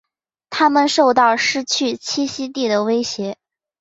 [0.49, 3.37] 它们受到失去栖息地的威胁。